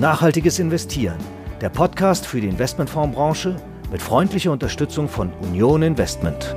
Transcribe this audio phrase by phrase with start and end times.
[0.00, 1.18] Nachhaltiges Investieren,
[1.60, 3.56] der Podcast für die Investmentfondsbranche
[3.92, 6.56] mit freundlicher Unterstützung von Union Investment.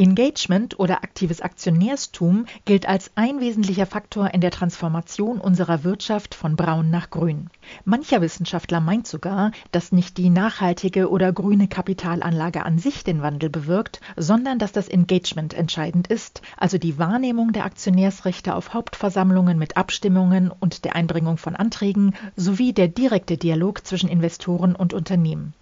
[0.00, 6.56] Engagement oder aktives Aktionärstum gilt als ein wesentlicher Faktor in der Transformation unserer Wirtschaft von
[6.56, 7.50] braun nach grün.
[7.84, 13.50] Mancher Wissenschaftler meint sogar, dass nicht die nachhaltige oder grüne Kapitalanlage an sich den Wandel
[13.50, 19.76] bewirkt, sondern dass das Engagement entscheidend ist, also die Wahrnehmung der Aktionärsrechte auf Hauptversammlungen mit
[19.76, 25.52] Abstimmungen und der Einbringung von Anträgen sowie der direkte Dialog zwischen Investoren und Unternehmen.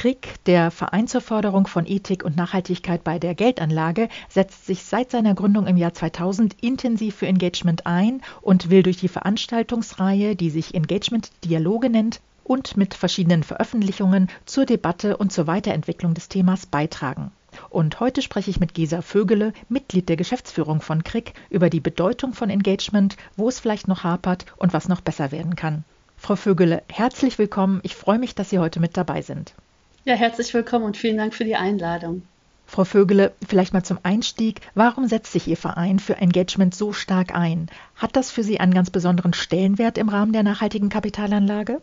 [0.00, 5.10] KRIG, der Verein zur Förderung von Ethik und Nachhaltigkeit bei der Geldanlage, setzt sich seit
[5.10, 10.48] seiner Gründung im Jahr 2000 intensiv für Engagement ein und will durch die Veranstaltungsreihe, die
[10.48, 16.64] sich Engagement Dialoge nennt, und mit verschiedenen Veröffentlichungen zur Debatte und zur Weiterentwicklung des Themas
[16.64, 17.30] beitragen.
[17.68, 22.32] Und heute spreche ich mit Gesa Vögele, Mitglied der Geschäftsführung von KRIG, über die Bedeutung
[22.32, 25.84] von Engagement, wo es vielleicht noch hapert und was noch besser werden kann.
[26.16, 27.80] Frau Vögele, herzlich willkommen.
[27.82, 29.52] Ich freue mich, dass Sie heute mit dabei sind.
[30.04, 32.22] Ja, herzlich willkommen und vielen Dank für die Einladung.
[32.66, 34.62] Frau Vögele, vielleicht mal zum Einstieg.
[34.74, 37.68] Warum setzt sich Ihr Verein für Engagement so stark ein?
[37.96, 41.82] Hat das für Sie einen ganz besonderen Stellenwert im Rahmen der nachhaltigen Kapitalanlage?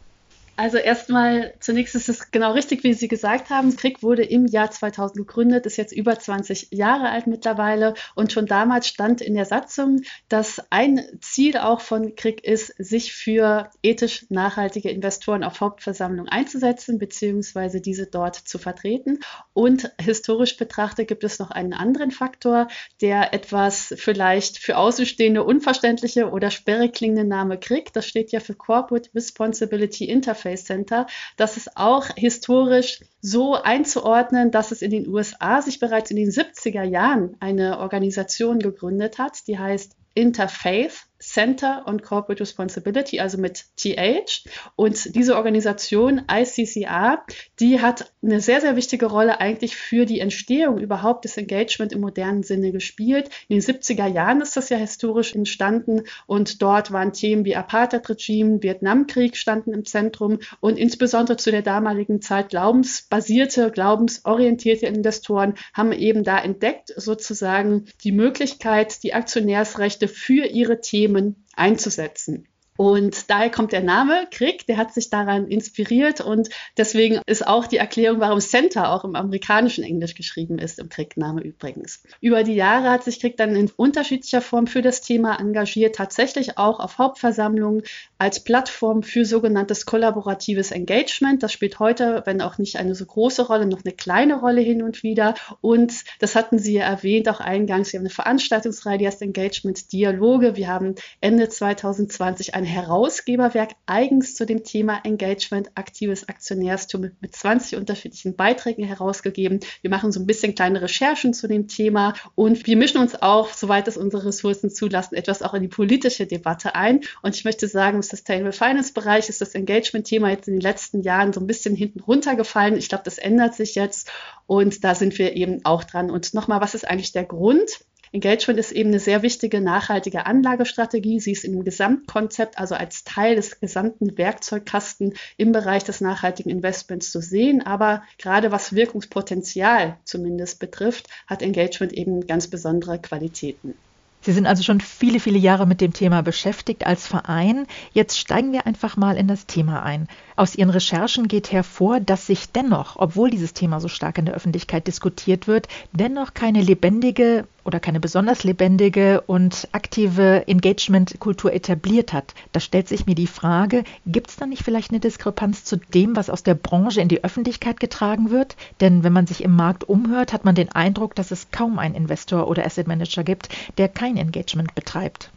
[0.60, 3.76] Also erstmal, zunächst ist es genau richtig, wie Sie gesagt haben.
[3.76, 8.48] Krieg wurde im Jahr 2000 gegründet, ist jetzt über 20 Jahre alt mittlerweile und schon
[8.48, 14.26] damals stand in der Satzung, dass ein Ziel auch von Krieg ist, sich für ethisch
[14.30, 19.20] nachhaltige Investoren auf Hauptversammlung einzusetzen, beziehungsweise diese dort zu vertreten.
[19.54, 22.68] Und historisch betrachtet gibt es noch einen anderen Faktor,
[23.00, 28.56] der etwas vielleicht für Außenstehende unverständliche oder sperrig klingende Name Krieg, das steht ja für
[28.56, 31.08] Corporate Responsibility Interface Space Center.
[31.36, 36.30] Das ist auch historisch so einzuordnen, dass es in den USA sich bereits in den
[36.30, 41.06] 70er Jahren eine Organisation gegründet hat, die heißt Interfaith
[41.38, 44.44] Center on Corporate Responsibility, also mit TH.
[44.76, 47.24] Und diese Organisation ICCR,
[47.60, 52.02] die hat eine sehr, sehr wichtige Rolle eigentlich für die Entstehung überhaupt des Engagement im
[52.02, 53.30] modernen Sinne gespielt.
[53.50, 58.64] In den 70er Jahren ist das ja historisch entstanden und dort waren Themen wie Apartheid-Regime,
[58.64, 66.24] Vietnamkrieg standen im Zentrum und insbesondere zu der damaligen Zeit glaubensbasierte, glaubensorientierte Investoren haben eben
[66.24, 72.48] da entdeckt, sozusagen die Möglichkeit, die Aktionärsrechte für ihre Themen einzusetzen.
[72.78, 77.68] Und daher kommt der Name Krieg, der hat sich daran inspiriert und deswegen ist auch
[77.68, 82.04] die Erklärung, warum Center auch im amerikanischen Englisch geschrieben ist, im Krieg-Name übrigens.
[82.22, 86.58] Über die Jahre hat sich Krieg dann in unterschiedlicher Form für das Thema engagiert, tatsächlich
[86.58, 87.82] auch auf Hauptversammlungen
[88.20, 91.42] als Plattform für sogenanntes kollaboratives Engagement.
[91.42, 94.84] Das spielt heute, wenn auch nicht eine so große Rolle, noch eine kleine Rolle hin
[94.84, 95.34] und wieder.
[95.62, 97.92] Und das hatten Sie ja erwähnt, auch eingangs.
[97.92, 100.56] Wir haben eine Veranstaltungsreihe, die heißt Engagement Dialoge.
[100.56, 107.78] Wir haben Ende 2020 ein Herausgeberwerk eigens zu dem Thema Engagement, aktives Aktionärstum mit 20
[107.78, 109.60] unterschiedlichen Beiträgen herausgegeben.
[109.82, 113.50] Wir machen so ein bisschen kleine Recherchen zu dem Thema und wir mischen uns auch,
[113.54, 117.02] soweit es unsere Ressourcen zulassen, etwas auch in die politische Debatte ein.
[117.22, 121.02] Und ich möchte sagen, im Sustainable Finance Bereich ist das Engagement-Thema jetzt in den letzten
[121.02, 122.78] Jahren so ein bisschen hinten runtergefallen.
[122.78, 124.12] Ich glaube, das ändert sich jetzt
[124.46, 126.12] und da sind wir eben auch dran.
[126.12, 127.70] Und nochmal, was ist eigentlich der Grund?
[128.12, 131.20] Engagement ist eben eine sehr wichtige nachhaltige Anlagestrategie.
[131.20, 137.12] Sie ist im Gesamtkonzept, also als Teil des gesamten Werkzeugkasten im Bereich des nachhaltigen Investments
[137.12, 137.62] zu sehen.
[137.62, 143.74] Aber gerade was Wirkungspotenzial zumindest betrifft, hat Engagement eben ganz besondere Qualitäten.
[144.22, 147.68] Sie sind also schon viele, viele Jahre mit dem Thema beschäftigt als Verein.
[147.94, 150.08] Jetzt steigen wir einfach mal in das Thema ein.
[150.36, 154.36] Aus Ihren Recherchen geht hervor, dass sich dennoch, obwohl dieses Thema so stark in der
[154.36, 162.34] Öffentlichkeit diskutiert wird, dennoch keine lebendige oder keine besonders lebendige und aktive Engagement-Kultur etabliert hat.
[162.54, 166.16] Da stellt sich mir die Frage, gibt es da nicht vielleicht eine Diskrepanz zu dem,
[166.16, 168.56] was aus der Branche in die Öffentlichkeit getragen wird?
[168.80, 171.94] Denn wenn man sich im Markt umhört, hat man den Eindruck, dass es kaum einen
[171.94, 175.30] Investor oder Asset Manager gibt, der kein Engagement betreibt.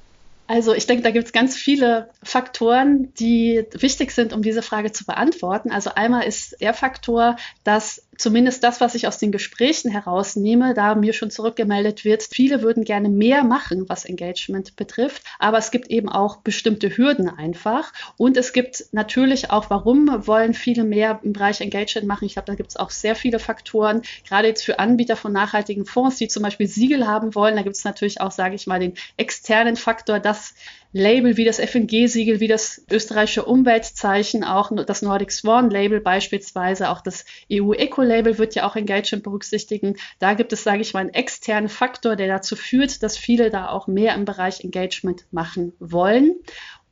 [0.51, 4.91] Also ich denke, da gibt es ganz viele Faktoren, die wichtig sind, um diese Frage
[4.91, 5.71] zu beantworten.
[5.71, 10.95] Also einmal ist der Faktor, dass zumindest das, was ich aus den Gesprächen herausnehme, da
[10.95, 15.91] mir schon zurückgemeldet wird, viele würden gerne mehr machen, was Engagement betrifft, aber es gibt
[15.91, 17.93] eben auch bestimmte Hürden einfach.
[18.17, 22.25] Und es gibt natürlich auch, warum wollen viele mehr im Bereich Engagement machen.
[22.27, 25.87] Ich glaube, da gibt es auch sehr viele Faktoren, gerade jetzt für Anbieter von nachhaltigen
[25.87, 27.57] Fonds, die zum Beispiel Siegel haben wollen.
[27.57, 30.55] Da gibt es natürlich auch, sage ich mal, den externen Faktor, dass
[30.93, 37.25] Label wie das FNG-Siegel, wie das österreichische Umweltzeichen, auch das Nordic Swan-Label beispielsweise, auch das
[37.53, 39.97] EU-Eco-Label wird ja auch Engagement berücksichtigen.
[40.19, 43.69] Da gibt es, sage ich mal, einen externen Faktor, der dazu führt, dass viele da
[43.69, 46.35] auch mehr im Bereich Engagement machen wollen.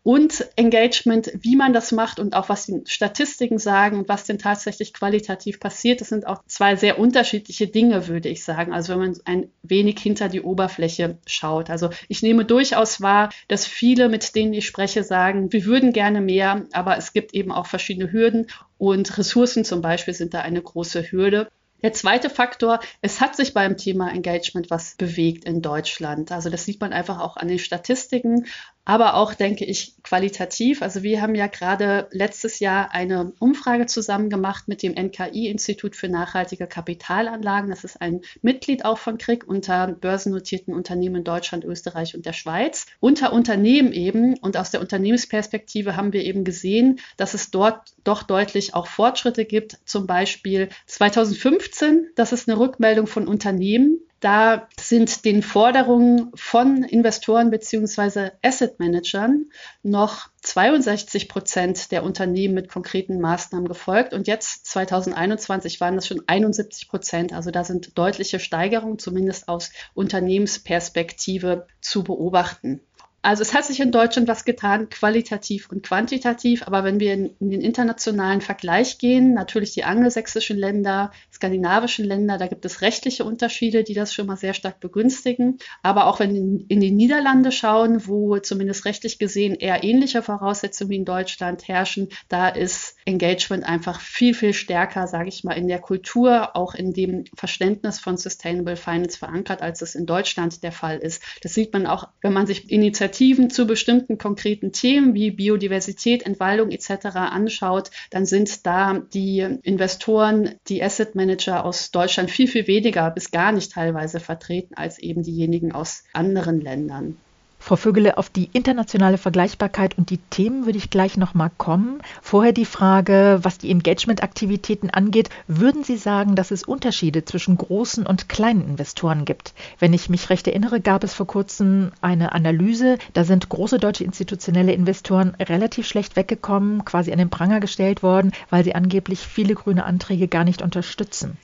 [0.03, 4.39] Und Engagement, wie man das macht und auch was die Statistiken sagen und was denn
[4.39, 6.01] tatsächlich qualitativ passiert.
[6.01, 8.73] Das sind auch zwei sehr unterschiedliche Dinge, würde ich sagen.
[8.73, 11.71] Also wenn man ein wenig hinter die Oberfläche schaut.
[11.71, 16.21] Also ich nehme durchaus wahr, dass viele, mit denen ich spreche, sagen, wir würden gerne
[16.21, 18.47] mehr, aber es gibt eben auch verschiedene Hürden
[18.79, 21.49] und Ressourcen zum Beispiel sind da eine große Hürde.
[21.83, 26.33] Der zweite Faktor, es hat sich beim Thema Engagement was bewegt in Deutschland.
[26.33, 28.47] Also das sieht man einfach auch an den Statistiken
[28.89, 30.81] aber auch, denke ich, qualitativ.
[30.81, 36.09] Also wir haben ja gerade letztes Jahr eine Umfrage zusammen gemacht mit dem NKI-Institut für
[36.09, 37.69] nachhaltige Kapitalanlagen.
[37.69, 42.33] Das ist ein Mitglied auch von KRIG unter börsennotierten Unternehmen in Deutschland, Österreich und der
[42.33, 42.87] Schweiz.
[42.99, 48.23] Unter Unternehmen eben und aus der Unternehmensperspektive haben wir eben gesehen, dass es dort doch
[48.23, 49.77] deutlich auch Fortschritte gibt.
[49.85, 57.51] Zum Beispiel 2015, das ist eine Rückmeldung von Unternehmen, da sind den Forderungen von Investoren
[57.51, 59.51] beziehungsweise Asset Managern
[59.83, 64.15] noch 62 Prozent der Unternehmen mit konkreten Maßnahmen gefolgt.
[64.15, 67.33] Und jetzt 2021 waren das schon 71 Prozent.
[67.33, 72.81] Also da sind deutliche Steigerungen, zumindest aus Unternehmensperspektive, zu beobachten.
[73.21, 77.35] Also es hat sich in Deutschland was getan, qualitativ und quantitativ, aber wenn wir in,
[77.41, 83.25] in, den internationalen Vergleich gehen, natürlich die angelsächsischen Länder, skandinavischen Länder, da gibt es rechtliche
[83.25, 85.59] Unterschiede, die das schon mal sehr stark begünstigen.
[85.83, 90.23] Aber auch wenn wir in, in die Niederlande schauen, wo zumindest rechtlich gesehen eher ähnliche
[90.23, 95.55] Voraussetzungen wie in Deutschland herrschen, da ist Engagement einfach viel, viel stärker, sage ich mal,
[95.55, 100.63] in der Kultur, auch in dem Verständnis von Sustainable Finance verankert, als es in Deutschland
[100.63, 101.23] der Fall ist.
[101.41, 106.71] Das sieht man auch, wenn man sich Initiativen zu bestimmten konkreten Themen wie Biodiversität, Entwaldung
[106.71, 107.07] etc.
[107.17, 113.31] anschaut, dann sind da die Investoren, die Asset Manager aus Deutschland viel, viel weniger bis
[113.31, 117.17] gar nicht teilweise vertreten als eben diejenigen aus anderen Ländern.
[117.59, 122.01] Frau Vögele, auf die internationale Vergleichbarkeit und die Themen würde ich gleich nochmal kommen.
[122.23, 128.07] Vorher die Frage, was die Engagement-Aktivitäten angeht, würden Sie sagen, dass es Unterschiede zwischen großen
[128.07, 129.53] und kleinen Investoren gibt?
[129.79, 134.05] Wenn ich mich recht erinnere, gab es vor kurzem eine Analyse, da sind große deutsche
[134.05, 139.55] institutionelle Investoren relativ schlecht weggekommen, quasi an den Pranger gestellt worden, weil sie angeblich viele
[139.55, 141.37] grüne Anträge gar nicht unterstützen.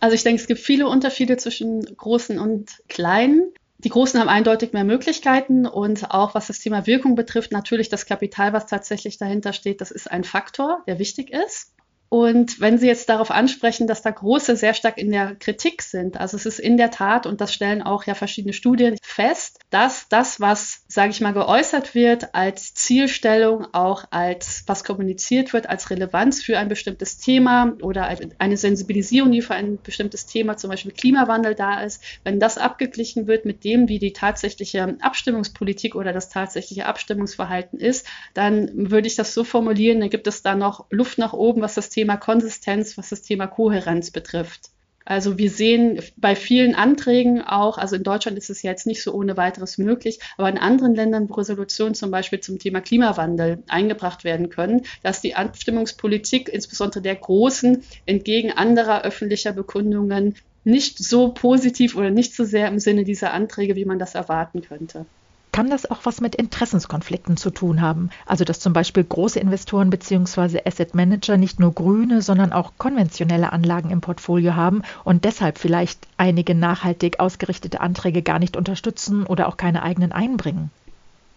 [0.00, 3.52] Also ich denke, es gibt viele Unterschiede zwischen großen und kleinen.
[3.82, 8.04] Die Großen haben eindeutig mehr Möglichkeiten und auch was das Thema Wirkung betrifft, natürlich das
[8.04, 11.72] Kapital, was tatsächlich dahinter steht, das ist ein Faktor, der wichtig ist.
[12.10, 16.18] Und wenn Sie jetzt darauf ansprechen, dass da Große sehr stark in der Kritik sind,
[16.18, 20.08] also es ist in der Tat, und das stellen auch ja verschiedene Studien fest, dass
[20.08, 25.88] das, was, sage ich mal, geäußert wird als Zielstellung, auch als was kommuniziert wird, als
[25.90, 30.70] Relevanz für ein bestimmtes Thema oder als eine Sensibilisierung, die für ein bestimmtes Thema, zum
[30.70, 36.12] Beispiel Klimawandel da ist, wenn das abgeglichen wird mit dem, wie die tatsächliche Abstimmungspolitik oder
[36.12, 38.04] das tatsächliche Abstimmungsverhalten ist,
[38.34, 41.76] dann würde ich das so formulieren, dann gibt es da noch Luft nach oben, was
[41.76, 44.70] das Thema Thema Konsistenz, was das Thema Kohärenz betrifft.
[45.04, 49.12] Also wir sehen bei vielen Anträgen auch, also in Deutschland ist es jetzt nicht so
[49.12, 54.24] ohne weiteres möglich, aber in anderen Ländern, wo Resolutionen zum Beispiel zum Thema Klimawandel eingebracht
[54.24, 61.96] werden können, dass die Abstimmungspolitik, insbesondere der Großen, entgegen anderer öffentlicher Bekundungen nicht so positiv
[61.96, 65.04] oder nicht so sehr im Sinne dieser Anträge, wie man das erwarten könnte
[65.52, 68.10] kann das auch was mit Interessenskonflikten zu tun haben?
[68.26, 70.62] Also dass zum Beispiel große Investoren bzw.
[70.64, 76.06] Asset Manager nicht nur grüne, sondern auch konventionelle Anlagen im Portfolio haben und deshalb vielleicht
[76.16, 80.70] einige nachhaltig ausgerichtete Anträge gar nicht unterstützen oder auch keine eigenen einbringen?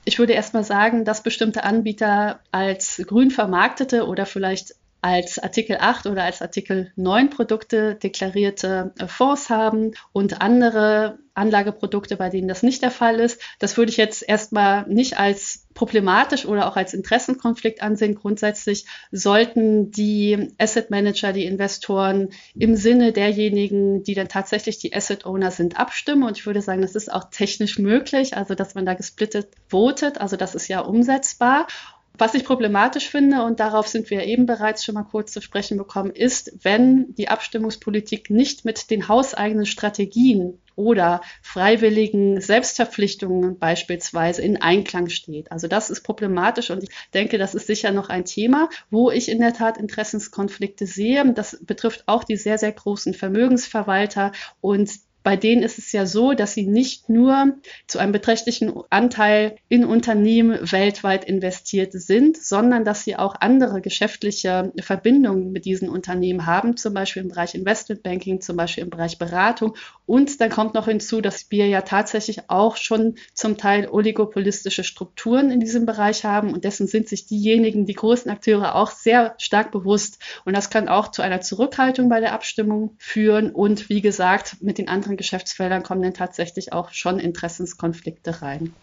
[0.05, 5.77] Ich würde erst mal sagen, dass bestimmte Anbieter als grün vermarktete oder vielleicht als Artikel
[5.79, 12.63] 8 oder als Artikel 9 Produkte deklarierte Fonds haben und andere Anlageprodukte, bei denen das
[12.63, 13.41] nicht der Fall ist.
[13.59, 18.15] Das würde ich jetzt erstmal nicht als problematisch oder auch als Interessenkonflikt ansehen.
[18.15, 25.25] Grundsätzlich sollten die Asset Manager, die Investoren im Sinne derjenigen, die dann tatsächlich die Asset
[25.25, 26.23] Owner sind, abstimmen.
[26.23, 30.21] Und ich würde sagen, das ist auch technisch möglich, also dass man da gesplittet votet.
[30.21, 31.67] Also das ist ja umsetzbar.
[32.15, 35.79] Was ich problematisch finde, und darauf sind wir eben bereits schon mal kurz zu sprechen
[35.79, 44.61] bekommen, ist, wenn die Abstimmungspolitik nicht mit den hauseigenen Strategien oder freiwilligen Selbstverpflichtungen beispielsweise in
[44.61, 45.51] Einklang steht.
[45.51, 49.27] Also das ist problematisch und ich denke, das ist sicher noch ein Thema, wo ich
[49.29, 51.33] in der Tat Interessenskonflikte sehe.
[51.33, 54.91] Das betrifft auch die sehr, sehr großen Vermögensverwalter und
[55.23, 57.55] bei denen ist es ja so, dass sie nicht nur
[57.87, 64.71] zu einem beträchtlichen Anteil in Unternehmen weltweit investiert sind, sondern dass sie auch andere geschäftliche
[64.81, 69.75] Verbindungen mit diesen Unternehmen haben, zum Beispiel im Bereich Investmentbanking, zum Beispiel im Bereich Beratung.
[70.05, 75.49] Und dann kommt noch hinzu, dass wir ja tatsächlich auch schon zum Teil oligopolistische Strukturen
[75.49, 79.71] in diesem Bereich haben und dessen sind sich diejenigen, die großen Akteure auch sehr stark
[79.71, 80.19] bewusst.
[80.43, 83.51] Und das kann auch zu einer Zurückhaltung bei der Abstimmung führen.
[83.51, 88.73] Und wie gesagt, mit den anderen Geschäftsfeldern kommen dann tatsächlich auch schon Interessenskonflikte rein.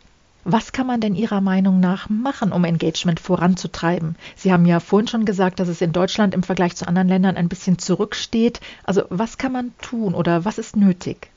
[0.45, 4.17] Was kann man denn Ihrer Meinung nach machen, um Engagement voranzutreiben?
[4.37, 7.37] Sie haben ja vorhin schon gesagt, dass es in Deutschland im Vergleich zu anderen Ländern
[7.37, 8.61] ein bisschen zurücksteht.
[8.85, 11.31] Also was kann man tun oder was ist nötig?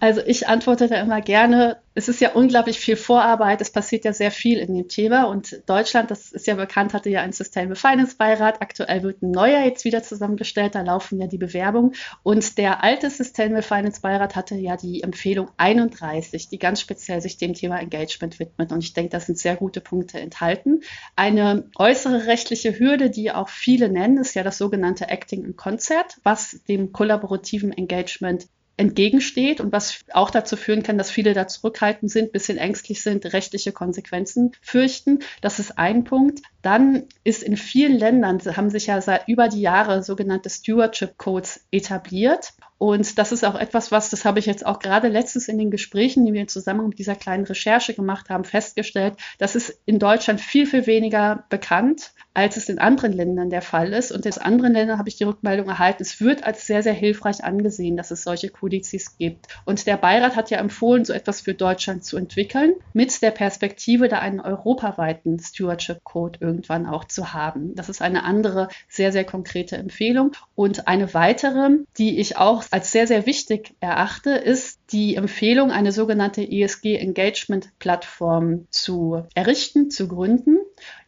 [0.00, 4.12] Also ich antworte da immer gerne, es ist ja unglaublich viel Vorarbeit, es passiert ja
[4.12, 5.24] sehr viel in dem Thema.
[5.24, 9.30] Und Deutschland, das ist ja bekannt, hatte ja einen Sustainable Finance Beirat, aktuell wird ein
[9.30, 11.94] neuer jetzt wieder zusammengestellt, da laufen ja die Bewerbungen.
[12.22, 17.38] Und der alte Sustainable Finance Beirat hatte ja die Empfehlung 31, die ganz speziell sich
[17.38, 18.72] dem Thema Engagement widmet.
[18.72, 20.80] Und ich denke, da sind sehr gute Punkte enthalten.
[21.14, 26.18] Eine äußere rechtliche Hürde, die auch viele nennen, ist ja das sogenannte Acting in Concert,
[26.24, 32.10] was dem kollaborativen Engagement entgegensteht und was auch dazu führen kann, dass viele da zurückhaltend
[32.10, 35.20] sind, bisschen ängstlich sind, rechtliche Konsequenzen fürchten.
[35.40, 36.40] Das ist ein Punkt.
[36.64, 41.60] Dann ist in vielen Ländern, haben sich ja seit über die Jahre sogenannte Stewardship Codes
[41.70, 42.54] etabliert.
[42.78, 45.70] Und das ist auch etwas, was, das habe ich jetzt auch gerade letztens in den
[45.70, 50.40] Gesprächen, die wir zusammen mit dieser kleinen Recherche gemacht haben, festgestellt, das ist in Deutschland
[50.40, 54.10] viel, viel weniger bekannt als es in anderen Ländern der Fall ist.
[54.10, 57.44] Und in anderen Ländern habe ich die Rückmeldung erhalten, es wird als sehr, sehr hilfreich
[57.44, 59.46] angesehen, dass es solche Kodizes gibt.
[59.64, 64.08] Und der Beirat hat ja empfohlen, so etwas für Deutschland zu entwickeln, mit der Perspektive,
[64.08, 67.74] da einen europaweiten Stewardship Code irgendwann auch zu haben.
[67.74, 70.32] Das ist eine andere, sehr, sehr konkrete Empfehlung.
[70.54, 75.92] Und eine weitere, die ich auch als sehr, sehr wichtig erachte, ist die Empfehlung, eine
[75.92, 80.58] sogenannte ESG Engagement Plattform zu errichten, zu gründen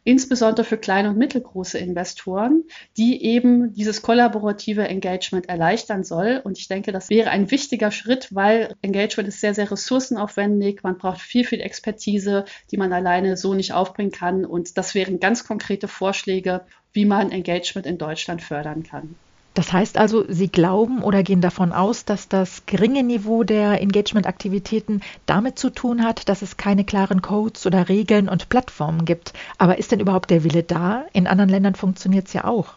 [0.07, 2.63] insbesondere für kleine und mittelgroße Investoren,
[2.95, 6.39] die eben dieses kollaborative Engagement erleichtern soll.
[6.41, 10.81] Und ich denke, das wäre ein wichtiger Schritt, weil Engagement ist sehr, sehr ressourcenaufwendig.
[10.81, 14.45] Man braucht viel, viel Expertise, die man alleine so nicht aufbringen kann.
[14.45, 16.61] Und das wären ganz konkrete Vorschläge,
[16.93, 19.15] wie man Engagement in Deutschland fördern kann.
[19.57, 25.01] Das heißt also, Sie glauben oder gehen davon aus, dass das geringe Niveau der Engagement-Aktivitäten
[25.25, 29.33] damit zu tun hat, dass es keine klaren Codes oder Regeln und Plattformen gibt.
[29.57, 31.05] Aber ist denn überhaupt der Wille da?
[31.11, 32.75] In anderen Ländern funktioniert es ja auch.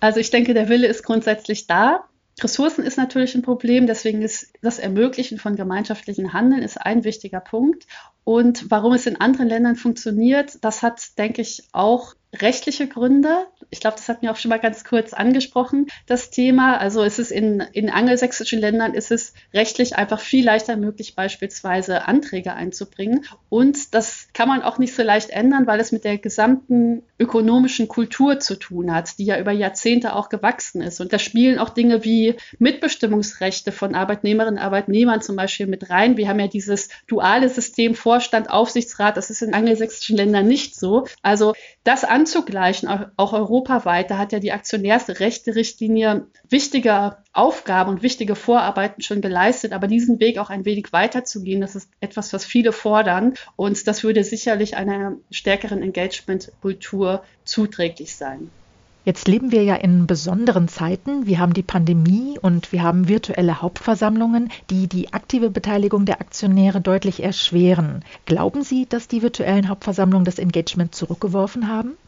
[0.00, 2.04] Also ich denke, der Wille ist grundsätzlich da.
[2.40, 7.40] Ressourcen ist natürlich ein Problem, deswegen ist das Ermöglichen von gemeinschaftlichen Handeln ist ein wichtiger
[7.40, 7.86] Punkt.
[8.24, 13.46] Und warum es in anderen Ländern funktioniert, das hat, denke ich, auch rechtliche Gründe.
[13.70, 16.78] Ich glaube, das hatten wir auch schon mal ganz kurz angesprochen, das Thema.
[16.78, 22.06] Also es ist in, in angelsächsischen Ländern ist es rechtlich einfach viel leichter möglich, beispielsweise
[22.06, 23.24] Anträge einzubringen.
[23.48, 27.88] Und das kann man auch nicht so leicht ändern, weil es mit der gesamten ökonomischen
[27.88, 31.00] Kultur zu tun hat, die ja über Jahrzehnte auch gewachsen ist.
[31.00, 36.16] Und da spielen auch Dinge wie Mitbestimmungsrechte von Arbeitnehmerinnen und Arbeitnehmern zum Beispiel mit rein.
[36.16, 39.16] Wir haben ja dieses duale System Vorstand, Aufsichtsrat.
[39.16, 41.06] Das ist in angelsächsischen Ländern nicht so.
[41.22, 44.10] Also das an anzugleichen, auch europaweit.
[44.10, 50.38] Da hat ja die Aktionärsrechte-Richtlinie wichtige Aufgaben und wichtige Vorarbeiten schon geleistet, aber diesen Weg
[50.38, 55.16] auch ein wenig weiterzugehen, das ist etwas, was viele fordern und das würde sicherlich einer
[55.30, 58.50] stärkeren Engagement-Kultur zuträglich sein.
[59.04, 61.26] Jetzt leben wir ja in besonderen Zeiten.
[61.26, 66.80] Wir haben die Pandemie und wir haben virtuelle Hauptversammlungen, die die aktive Beteiligung der Aktionäre
[66.80, 68.02] deutlich erschweren.
[68.24, 71.98] Glauben Sie, dass die virtuellen Hauptversammlungen das Engagement zurückgeworfen haben?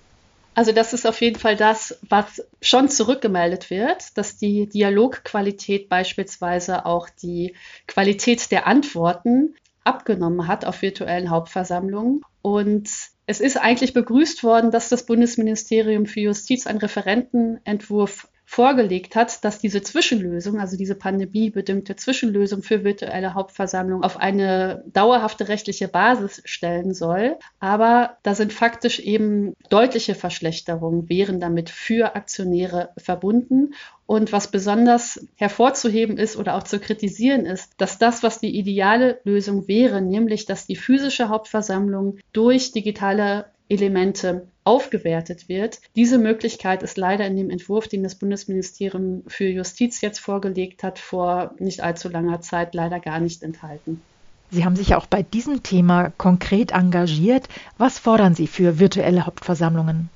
[0.57, 6.87] Also das ist auf jeden Fall das, was schon zurückgemeldet wird, dass die Dialogqualität beispielsweise
[6.87, 7.55] auch die
[7.87, 12.23] Qualität der Antworten abgenommen hat auf virtuellen Hauptversammlungen.
[12.41, 12.89] Und
[13.27, 19.59] es ist eigentlich begrüßt worden, dass das Bundesministerium für Justiz einen Referentenentwurf vorgelegt hat, dass
[19.59, 26.95] diese Zwischenlösung, also diese pandemiebedingte Zwischenlösung für virtuelle Hauptversammlungen auf eine dauerhafte rechtliche Basis stellen
[26.95, 27.37] soll.
[27.59, 33.75] Aber da sind faktisch eben deutliche Verschlechterungen, wären damit für Aktionäre verbunden.
[34.07, 39.19] Und was besonders hervorzuheben ist oder auch zu kritisieren ist, dass das, was die ideale
[39.25, 45.81] Lösung wäre, nämlich dass die physische Hauptversammlung durch digitale Elemente aufgewertet wird.
[45.95, 50.99] Diese Möglichkeit ist leider in dem Entwurf, den das Bundesministerium für Justiz jetzt vorgelegt hat,
[50.99, 54.03] vor nicht allzu langer Zeit leider gar nicht enthalten.
[54.51, 57.49] Sie haben sich ja auch bei diesem Thema konkret engagiert.
[57.79, 60.09] Was fordern Sie für virtuelle Hauptversammlungen?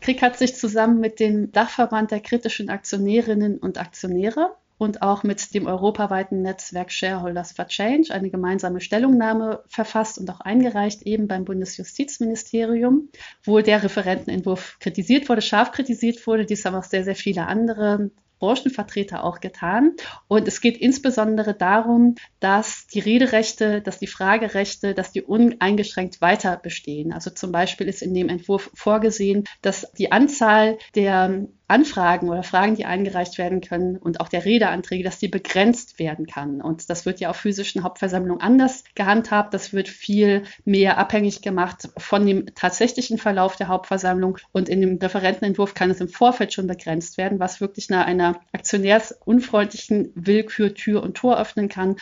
[0.00, 5.54] Krieg hat sich zusammen mit dem Dachverband der kritischen Aktionärinnen und Aktionäre und auch mit
[5.54, 11.44] dem europaweiten Netzwerk Shareholders for Change eine gemeinsame Stellungnahme verfasst und auch eingereicht, eben beim
[11.44, 13.08] Bundesjustizministerium,
[13.44, 16.44] wo der Referentenentwurf kritisiert wurde, scharf kritisiert wurde.
[16.44, 19.92] Dies haben auch sehr, sehr viele andere Branchenvertreter auch getan.
[20.28, 26.56] Und es geht insbesondere darum, dass die Rederechte, dass die Fragerechte, dass die uneingeschränkt weiter
[26.56, 27.12] bestehen.
[27.12, 32.76] Also zum Beispiel ist in dem Entwurf vorgesehen, dass die Anzahl der Anfragen oder Fragen,
[32.76, 36.60] die eingereicht werden können und auch der Redeanträge, dass die begrenzt werden kann.
[36.60, 39.52] Und das wird ja auf physischen Hauptversammlungen anders gehandhabt.
[39.52, 44.38] Das wird viel mehr abhängig gemacht von dem tatsächlichen Verlauf der Hauptversammlung.
[44.52, 48.40] Und in dem Referentenentwurf kann es im Vorfeld schon begrenzt werden, was wirklich einer, einer
[48.52, 51.96] aktionärsunfreundlichen Willkür Tür und Tor öffnen kann.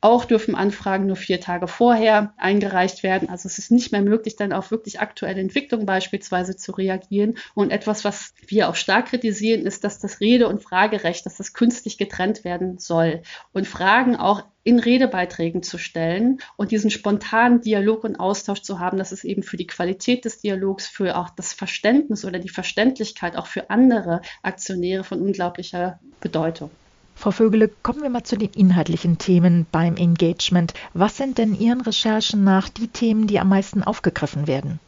[0.00, 3.28] Auch dürfen Anfragen nur vier Tage vorher eingereicht werden.
[3.28, 7.36] Also es ist nicht mehr möglich, dann auf wirklich aktuelle Entwicklungen beispielsweise zu reagieren.
[7.54, 11.52] Und etwas, was wir auch stark kritisieren, ist, dass das Rede- und Fragerecht, dass das
[11.52, 18.04] künstlich getrennt werden soll und Fragen auch in Redebeiträgen zu stellen und diesen spontanen Dialog
[18.04, 21.54] und Austausch zu haben, das ist eben für die Qualität des Dialogs, für auch das
[21.54, 26.70] Verständnis oder die Verständlichkeit auch für andere Aktionäre von unglaublicher Bedeutung.
[27.18, 30.72] Frau Vögele, kommen wir mal zu den inhaltlichen Themen beim Engagement.
[30.94, 34.78] Was sind denn Ihren Recherchen nach die Themen, die am meisten aufgegriffen werden?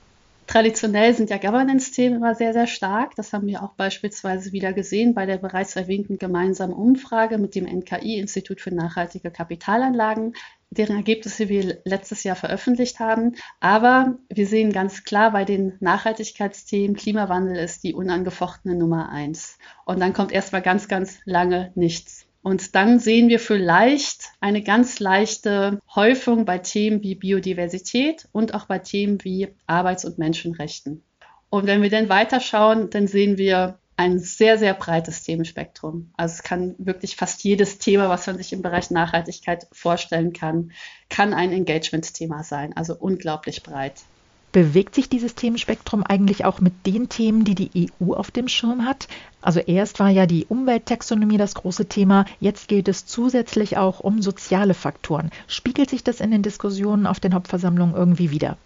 [0.46, 3.16] Traditionell sind ja Governance-Themen immer sehr, sehr stark.
[3.16, 7.66] Das haben wir auch beispielsweise wieder gesehen bei der bereits erwähnten gemeinsamen Umfrage mit dem
[7.66, 10.34] NKI, Institut für nachhaltige Kapitalanlagen,
[10.70, 13.34] deren Ergebnisse wir letztes Jahr veröffentlicht haben.
[13.58, 19.58] Aber wir sehen ganz klar, bei den Nachhaltigkeitsthemen, Klimawandel ist die unangefochtene Nummer eins.
[19.84, 22.19] Und dann kommt erstmal ganz, ganz lange nichts.
[22.42, 28.66] Und dann sehen wir vielleicht eine ganz leichte Häufung bei Themen wie Biodiversität und auch
[28.66, 31.02] bei Themen wie Arbeits- und Menschenrechten.
[31.50, 36.10] Und wenn wir dann weiterschauen, dann sehen wir ein sehr, sehr breites Themenspektrum.
[36.16, 40.72] Also es kann wirklich fast jedes Thema, was man sich im Bereich Nachhaltigkeit vorstellen kann,
[41.10, 42.74] kann ein Engagement-Thema sein.
[42.74, 44.04] Also unglaublich breit.
[44.52, 48.84] Bewegt sich dieses Themenspektrum eigentlich auch mit den Themen, die die EU auf dem Schirm
[48.84, 49.06] hat?
[49.40, 54.22] Also erst war ja die Umwelttaxonomie das große Thema, jetzt geht es zusätzlich auch um
[54.22, 55.30] soziale Faktoren.
[55.46, 58.56] Spiegelt sich das in den Diskussionen auf den Hauptversammlungen irgendwie wieder?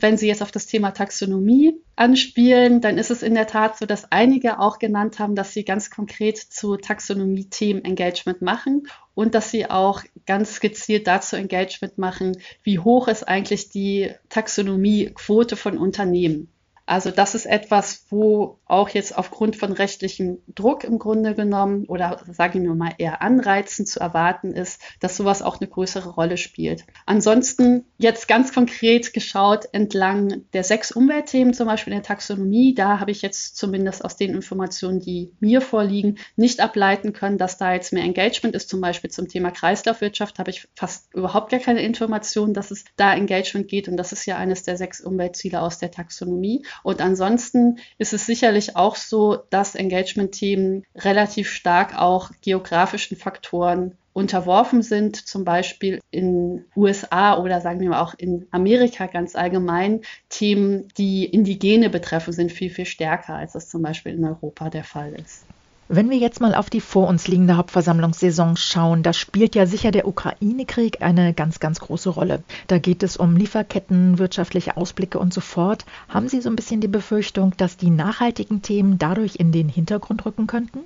[0.00, 3.84] Wenn Sie jetzt auf das Thema Taxonomie anspielen, dann ist es in der Tat so,
[3.84, 9.50] dass einige auch genannt haben, dass sie ganz konkret zu Taxonomie-Themen Engagement machen und dass
[9.50, 16.52] sie auch ganz gezielt dazu Engagement machen, wie hoch ist eigentlich die Taxonomie-Quote von Unternehmen.
[16.88, 22.22] Also das ist etwas, wo auch jetzt aufgrund von rechtlichem Druck im Grunde genommen oder
[22.32, 26.84] sagen wir mal eher Anreizen zu erwarten ist, dass sowas auch eine größere Rolle spielt.
[27.04, 33.00] Ansonsten jetzt ganz konkret geschaut entlang der sechs Umweltthemen, zum Beispiel in der Taxonomie, da
[33.00, 37.74] habe ich jetzt zumindest aus den Informationen, die mir vorliegen, nicht ableiten können, dass da
[37.74, 38.70] jetzt mehr Engagement ist.
[38.70, 43.12] Zum Beispiel zum Thema Kreislaufwirtschaft habe ich fast überhaupt gar keine Informationen, dass es da
[43.12, 46.64] Engagement geht und das ist ja eines der sechs Umweltziele aus der Taxonomie.
[46.82, 54.82] Und ansonsten ist es sicherlich auch so, dass Engagement-Themen relativ stark auch geografischen Faktoren unterworfen
[54.82, 60.88] sind, zum Beispiel in USA oder sagen wir mal auch in Amerika ganz allgemein, Themen,
[60.98, 65.14] die Indigene betreffen, sind viel, viel stärker, als das zum Beispiel in Europa der Fall
[65.14, 65.46] ist.
[65.90, 69.90] Wenn wir jetzt mal auf die vor uns liegende Hauptversammlungssaison schauen, da spielt ja sicher
[69.90, 72.42] der Ukraine-Krieg eine ganz, ganz große Rolle.
[72.66, 75.86] Da geht es um Lieferketten, wirtschaftliche Ausblicke und so fort.
[76.10, 80.26] Haben Sie so ein bisschen die Befürchtung, dass die nachhaltigen Themen dadurch in den Hintergrund
[80.26, 80.80] rücken könnten?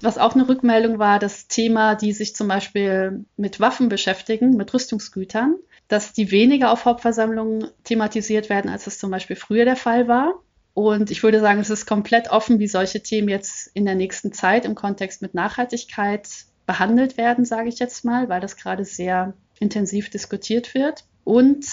[0.00, 4.72] Was auch eine Rückmeldung war, das Thema, die sich zum Beispiel mit Waffen beschäftigen, mit
[4.72, 5.56] Rüstungsgütern,
[5.88, 10.34] dass die weniger auf Hauptversammlungen thematisiert werden, als es zum Beispiel früher der Fall war.
[10.76, 14.34] Und ich würde sagen, es ist komplett offen, wie solche Themen jetzt in der nächsten
[14.34, 16.28] Zeit im Kontext mit Nachhaltigkeit
[16.66, 21.04] behandelt werden, sage ich jetzt mal, weil das gerade sehr intensiv diskutiert wird.
[21.24, 21.64] Und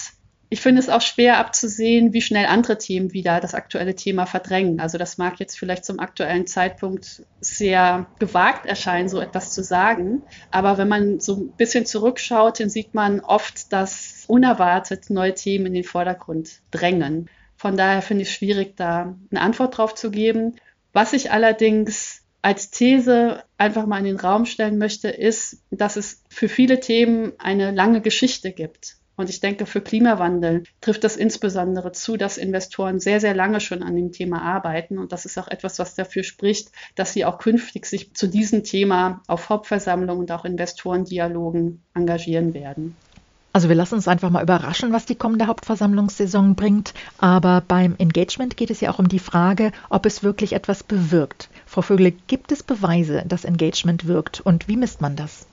[0.48, 4.80] ich finde es auch schwer abzusehen, wie schnell andere Themen wieder das aktuelle Thema verdrängen.
[4.80, 10.22] Also das mag jetzt vielleicht zum aktuellen Zeitpunkt sehr gewagt erscheinen, so etwas zu sagen.
[10.50, 15.66] Aber wenn man so ein bisschen zurückschaut, dann sieht man oft, dass unerwartet neue Themen
[15.66, 17.30] in den Vordergrund drängen.
[17.64, 20.58] Von daher finde ich es schwierig, da eine Antwort drauf zu geben.
[20.92, 26.24] Was ich allerdings als These einfach mal in den Raum stellen möchte, ist, dass es
[26.28, 28.98] für viele Themen eine lange Geschichte gibt.
[29.16, 33.82] Und ich denke, für Klimawandel trifft das insbesondere zu, dass Investoren sehr, sehr lange schon
[33.82, 34.98] an dem Thema arbeiten.
[34.98, 38.66] Und das ist auch etwas, was dafür spricht, dass sie auch künftig sich zu diesem
[38.66, 42.98] Thema auf Hauptversammlungen und auch Investorendialogen engagieren werden.
[43.56, 46.96] Also wir lassen uns einfach mal überraschen, was die kommende Hauptversammlungssaison bringt.
[47.20, 51.50] Aber beim Engagement geht es ja auch um die Frage, ob es wirklich etwas bewirkt.
[51.68, 55.46] Frau Vögele, gibt es Beweise, dass Engagement wirkt und wie misst man das?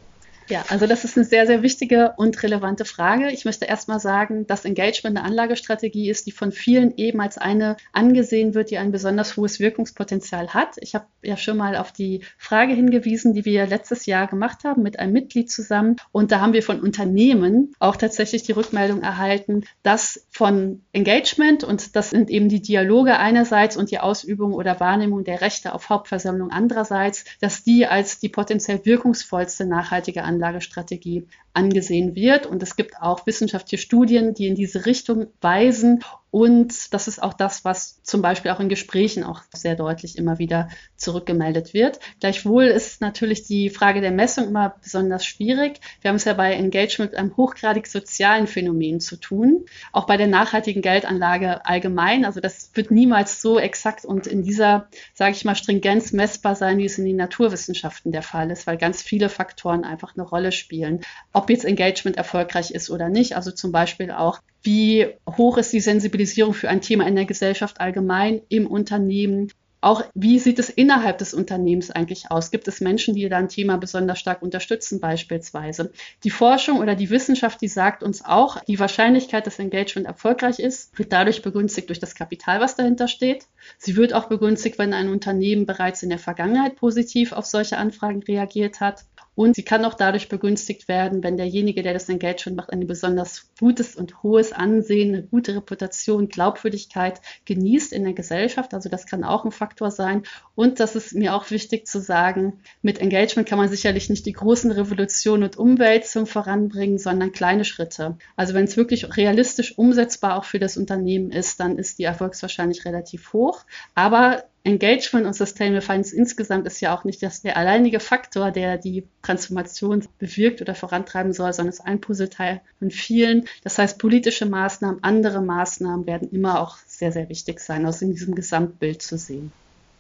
[0.51, 3.31] Ja, also das ist eine sehr, sehr wichtige und relevante Frage.
[3.31, 7.77] Ich möchte erstmal sagen, dass Engagement eine Anlagestrategie ist, die von vielen eben als eine
[7.93, 10.75] angesehen wird, die ein besonders hohes Wirkungspotenzial hat.
[10.79, 14.83] Ich habe ja schon mal auf die Frage hingewiesen, die wir letztes Jahr gemacht haben
[14.83, 15.95] mit einem Mitglied zusammen.
[16.11, 21.95] Und da haben wir von Unternehmen auch tatsächlich die Rückmeldung erhalten, dass von Engagement und
[21.95, 26.51] das sind eben die Dialoge einerseits und die Ausübung oder Wahrnehmung der Rechte auf Hauptversammlung
[26.51, 32.47] andererseits, dass die als die potenziell wirkungsvollste nachhaltige Anlage Anlagestrategie angesehen wird.
[32.47, 36.03] Und es gibt auch wissenschaftliche Studien, die in diese Richtung weisen.
[36.31, 40.39] Und das ist auch das, was zum Beispiel auch in Gesprächen auch sehr deutlich immer
[40.39, 41.99] wieder zurückgemeldet wird.
[42.21, 45.81] Gleichwohl ist natürlich die Frage der Messung immer besonders schwierig.
[46.01, 49.65] Wir haben es ja bei Engagement mit einem hochgradig sozialen Phänomen zu tun.
[49.93, 52.25] Auch bei der nachhaltigen Geldanlage allgemein.
[52.25, 56.79] Also das wird niemals so exakt und in dieser, sage ich mal, Stringenz messbar sein,
[56.79, 60.53] wie es in den Naturwissenschaften der Fall ist, weil ganz viele Faktoren einfach eine Rolle
[60.53, 61.01] spielen
[61.33, 63.37] ob jetzt Engagement erfolgreich ist oder nicht.
[63.37, 67.81] Also zum Beispiel auch, wie hoch ist die Sensibilisierung für ein Thema in der Gesellschaft
[67.81, 69.51] allgemein, im Unternehmen.
[69.83, 72.51] Auch wie sieht es innerhalb des Unternehmens eigentlich aus?
[72.51, 75.91] Gibt es Menschen, die da ein Thema besonders stark unterstützen beispielsweise?
[76.23, 80.99] Die Forschung oder die Wissenschaft, die sagt uns auch, die Wahrscheinlichkeit, dass Engagement erfolgreich ist,
[80.99, 83.47] wird dadurch begünstigt durch das Kapital, was dahinter steht.
[83.79, 88.23] Sie wird auch begünstigt, wenn ein Unternehmen bereits in der Vergangenheit positiv auf solche Anfragen
[88.23, 89.05] reagiert hat.
[89.35, 93.51] Und sie kann auch dadurch begünstigt werden, wenn derjenige, der das Engagement macht, ein besonders
[93.59, 98.75] gutes und hohes Ansehen, eine gute Reputation, Glaubwürdigkeit genießt in der Gesellschaft.
[98.75, 100.25] Also das kann auch ein Faktor sein.
[100.55, 104.33] Und das ist mir auch wichtig zu sagen, mit Engagement kann man sicherlich nicht die
[104.33, 108.19] großen Revolutionen und Umwälzungen voranbringen, sondern kleine Schritte.
[108.37, 112.85] Also wenn es wirklich realistisch umsetzbar auch für das Unternehmen ist, dann ist die Erfolgswahrscheinlich
[112.85, 113.65] relativ hoch.
[113.95, 118.77] Aber Engagement und Sustainable Finance insgesamt ist ja auch nicht das, der alleinige Faktor, der
[118.77, 123.47] die Transformation bewirkt oder vorantreiben soll, sondern ist ein Puzzleteil von vielen.
[123.65, 128.13] Das heißt, politische Maßnahmen, andere Maßnahmen werden immer auch sehr, sehr wichtig sein, aus in
[128.13, 129.53] diesem Gesamtbild zu sehen.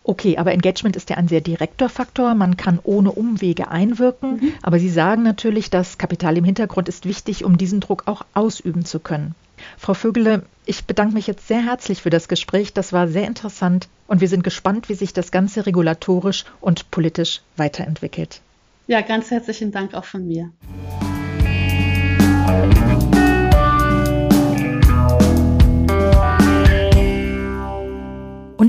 [0.03, 2.35] Okay, aber Engagement ist ja ein sehr direkter Faktor.
[2.35, 4.37] Man kann ohne Umwege einwirken.
[4.37, 4.53] Mhm.
[4.63, 8.85] Aber Sie sagen natürlich, dass Kapital im Hintergrund ist wichtig, um diesen Druck auch ausüben
[8.85, 9.35] zu können.
[9.77, 12.73] Frau Vögele, ich bedanke mich jetzt sehr herzlich für das Gespräch.
[12.73, 17.43] Das war sehr interessant und wir sind gespannt, wie sich das Ganze regulatorisch und politisch
[17.57, 18.41] weiterentwickelt.
[18.87, 20.51] Ja, ganz herzlichen Dank auch von mir.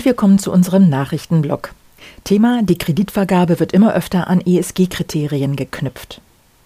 [0.02, 1.76] Und wir kommen zu unserem Nachrichtenblock.
[2.24, 6.22] Thema: Die Kreditvergabe wird immer öfter an ESG-Kriterien geknüpft.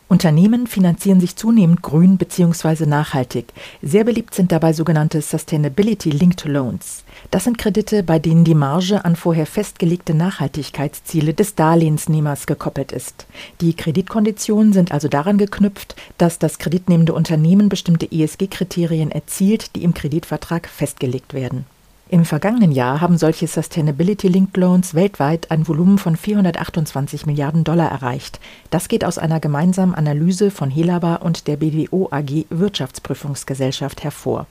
[0.08, 2.86] Unternehmen finanzieren sich zunehmend grün bzw.
[2.86, 3.48] nachhaltig.
[3.82, 7.04] Sehr beliebt sind dabei sogenannte Sustainability Linked Loans.
[7.30, 13.28] Das sind Kredite, bei denen die Marge an vorher festgelegte Nachhaltigkeitsziele des Darlehensnehmers gekoppelt ist.
[13.60, 19.94] Die Kreditkonditionen sind also daran geknüpft, dass das kreditnehmende Unternehmen bestimmte ESG-Kriterien erzielt, die im
[19.94, 21.66] Kreditvertrag festgelegt werden.
[22.08, 28.40] Im vergangenen Jahr haben solche Sustainability-Linked Loans weltweit ein Volumen von 428 Milliarden Dollar erreicht.
[28.70, 34.46] Das geht aus einer gemeinsamen Analyse von Helaba und der BDO AG Wirtschaftsprüfungsgesellschaft hervor.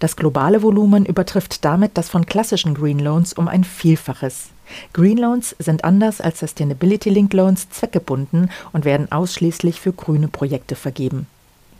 [0.00, 4.50] Das globale Volumen übertrifft damit das von klassischen Green Loans um ein Vielfaches.
[4.92, 10.76] Green Loans sind anders als Sustainability Linked Loans zweckgebunden und werden ausschließlich für grüne Projekte
[10.76, 11.26] vergeben.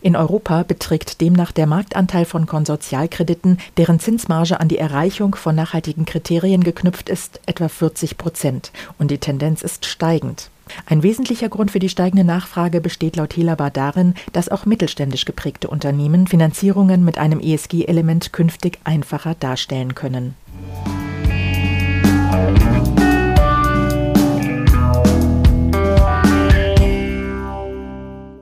[0.00, 6.04] In Europa beträgt demnach der Marktanteil von Konsortialkrediten, deren Zinsmarge an die Erreichung von nachhaltigen
[6.04, 10.50] Kriterien geknüpft ist, etwa 40 Prozent, und die Tendenz ist steigend.
[10.86, 15.68] Ein wesentlicher Grund für die steigende Nachfrage besteht laut Helaba darin, dass auch mittelständisch geprägte
[15.68, 20.34] Unternehmen Finanzierungen mit einem ESG-Element künftig einfacher darstellen können.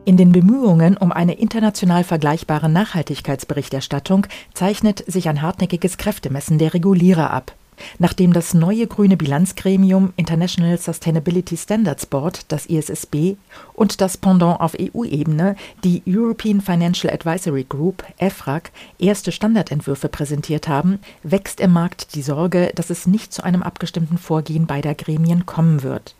[0.06, 7.32] In den Bemühungen um eine international vergleichbare Nachhaltigkeitsberichterstattung zeichnet sich ein hartnäckiges Kräftemessen der Regulierer
[7.32, 7.56] ab.
[7.98, 13.34] Nachdem das neue grüne Bilanzgremium International Sustainability Standards Board, das ISSB,
[13.74, 21.00] und das Pendant auf EU-Ebene, die European Financial Advisory Group, EFRAG, erste Standardentwürfe präsentiert haben,
[21.24, 25.82] wächst im Markt die Sorge, dass es nicht zu einem abgestimmten Vorgehen beider Gremien kommen
[25.82, 26.14] wird.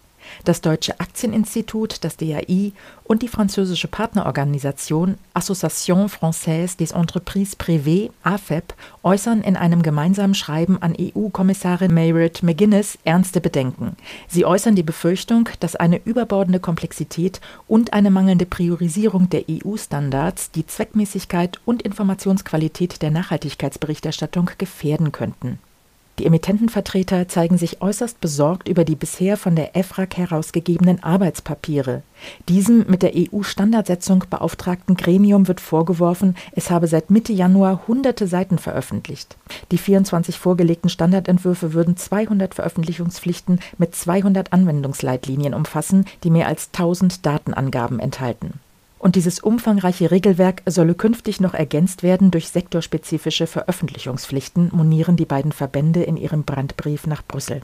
[0.45, 2.73] Das Deutsche Aktieninstitut, das DAI
[3.05, 10.81] und die französische Partnerorganisation Association Française des Entreprises Privées, AFEP, äußern in einem gemeinsamen Schreiben
[10.83, 13.97] an EU-Kommissarin Mayred McGuinness ernste Bedenken.
[14.29, 20.67] Sie äußern die Befürchtung, dass eine überbordende Komplexität und eine mangelnde Priorisierung der EU-Standards die
[20.67, 25.59] Zweckmäßigkeit und Informationsqualität der Nachhaltigkeitsberichterstattung gefährden könnten.
[26.19, 32.03] Die Emittentenvertreter zeigen sich äußerst besorgt über die bisher von der EFRAG herausgegebenen Arbeitspapiere.
[32.49, 38.57] Diesem mit der EU-Standardsetzung beauftragten Gremium wird vorgeworfen, es habe seit Mitte Januar hunderte Seiten
[38.57, 39.37] veröffentlicht.
[39.71, 47.27] Die 24 vorgelegten Standardentwürfe würden 200 Veröffentlichungspflichten mit 200 Anwendungsleitlinien umfassen, die mehr als 1000
[47.27, 48.61] Datenangaben enthalten.
[49.07, 55.53] Und dieses umfangreiche Regelwerk solle künftig noch ergänzt werden durch sektorspezifische Veröffentlichungspflichten, monieren die beiden
[55.53, 57.61] Verbände in ihrem Brandbrief nach Brüssel.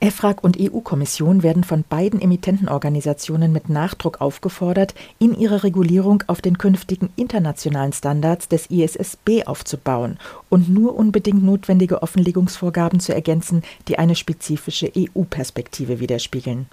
[0.00, 6.56] EFRAG und EU-Kommission werden von beiden Emittentenorganisationen mit Nachdruck aufgefordert, in ihrer Regulierung auf den
[6.56, 10.16] künftigen internationalen Standards des ISSB aufzubauen
[10.48, 16.68] und nur unbedingt notwendige Offenlegungsvorgaben zu ergänzen, die eine spezifische EU-Perspektive widerspiegeln.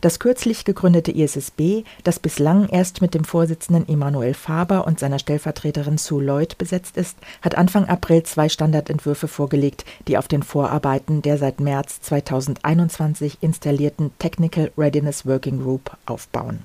[0.00, 5.98] Das kürzlich gegründete ISSB, das bislang erst mit dem Vorsitzenden Emanuel Faber und seiner Stellvertreterin
[5.98, 11.38] Sue Lloyd besetzt ist, hat Anfang April zwei Standardentwürfe vorgelegt, die auf den Vorarbeiten der
[11.38, 16.64] seit März 2021 installierten Technical Readiness Working Group aufbauen.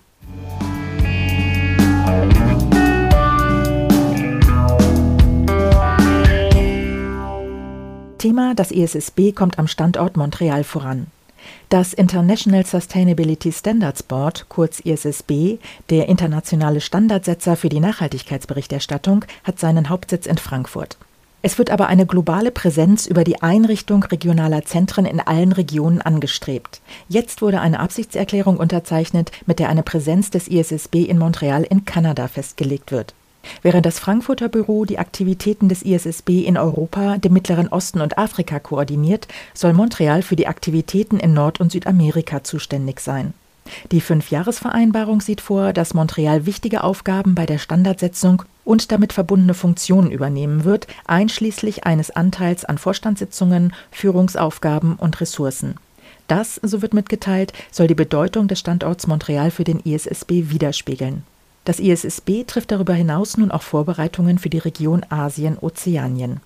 [8.22, 11.08] Thema Das ISSB kommt am Standort Montreal voran.
[11.72, 15.58] Das International Sustainability Standards Board, kurz ISSB,
[15.90, 20.98] der internationale Standardsetzer für die Nachhaltigkeitsberichterstattung, hat seinen Hauptsitz in Frankfurt.
[21.42, 26.82] Es wird aber eine globale Präsenz über die Einrichtung regionaler Zentren in allen Regionen angestrebt.
[27.08, 32.28] Jetzt wurde eine Absichtserklärung unterzeichnet, mit der eine Präsenz des ISSB in Montreal in Kanada
[32.28, 33.14] festgelegt wird.
[33.62, 38.60] Während das Frankfurter Büro die Aktivitäten des ISSB in Europa, dem Mittleren Osten und Afrika
[38.60, 43.34] koordiniert, soll Montreal für die Aktivitäten in Nord- und Südamerika zuständig sein.
[43.92, 50.12] Die Fünfjahresvereinbarung sieht vor, dass Montreal wichtige Aufgaben bei der Standardsetzung und damit verbundene Funktionen
[50.12, 55.76] übernehmen wird, einschließlich eines Anteils an Vorstandssitzungen, Führungsaufgaben und Ressourcen.
[56.28, 61.24] Das, so wird mitgeteilt, soll die Bedeutung des Standorts Montreal für den ISSB widerspiegeln.
[61.64, 66.40] Das ISSB trifft darüber hinaus nun auch Vorbereitungen für die Region Asien-Ozeanien.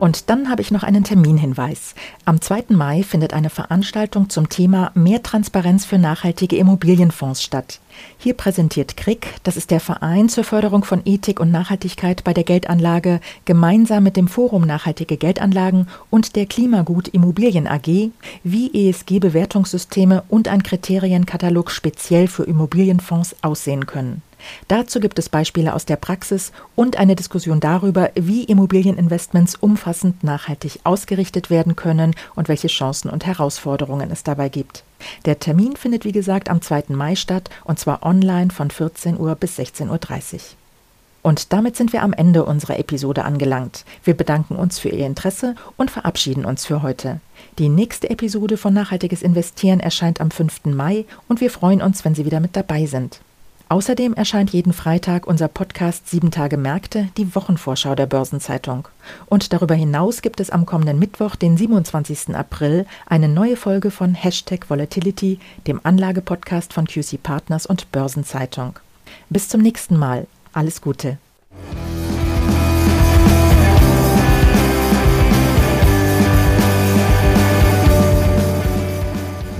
[0.00, 1.94] Und dann habe ich noch einen Terminhinweis.
[2.24, 2.64] Am 2.
[2.70, 7.80] Mai findet eine Veranstaltung zum Thema Mehr Transparenz für nachhaltige Immobilienfonds statt.
[8.16, 12.44] Hier präsentiert KRIG, das ist der Verein zur Förderung von Ethik und Nachhaltigkeit bei der
[12.44, 18.10] Geldanlage, gemeinsam mit dem Forum Nachhaltige Geldanlagen und der Klimagut Immobilien AG,
[18.42, 24.22] wie ESG-Bewertungssysteme und ein Kriterienkatalog speziell für Immobilienfonds aussehen können.
[24.68, 30.80] Dazu gibt es Beispiele aus der Praxis und eine Diskussion darüber, wie Immobilieninvestments umfassend nachhaltig
[30.84, 34.84] ausgerichtet werden können und welche Chancen und Herausforderungen es dabei gibt.
[35.24, 36.84] Der Termin findet wie gesagt am 2.
[36.88, 40.40] Mai statt und zwar online von 14 Uhr bis 16.30 Uhr.
[41.22, 43.84] Und damit sind wir am Ende unserer Episode angelangt.
[44.04, 47.20] Wir bedanken uns für Ihr Interesse und verabschieden uns für heute.
[47.58, 50.64] Die nächste Episode von Nachhaltiges Investieren erscheint am 5.
[50.66, 53.20] Mai und wir freuen uns, wenn Sie wieder mit dabei sind.
[53.70, 58.88] Außerdem erscheint jeden Freitag unser Podcast Sieben Tage Märkte, die Wochenvorschau der Börsenzeitung.
[59.26, 62.34] Und darüber hinaus gibt es am kommenden Mittwoch, den 27.
[62.34, 68.80] April, eine neue Folge von Hashtag Volatility, dem Anlagepodcast von QC Partners und Börsenzeitung.
[69.28, 70.26] Bis zum nächsten Mal.
[70.52, 71.18] Alles Gute.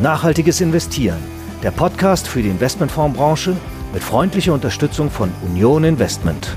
[0.03, 1.21] Nachhaltiges Investieren,
[1.63, 3.55] der Podcast für die Investmentfondsbranche
[3.93, 6.57] mit freundlicher Unterstützung von Union Investment.